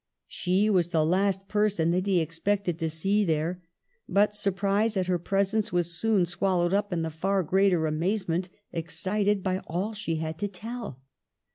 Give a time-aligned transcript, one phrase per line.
[0.27, 3.61] She was the last person that he expected to see there;
[4.09, 9.43] but surprise at her presence was soon swallowed up in the far greater amazement excited
[9.43, 11.03] by all she had to tell.